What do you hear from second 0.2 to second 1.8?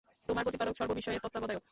তোমার প্রতিপালক সর্ব বিষয়ের তত্ত্বাবধায়ক।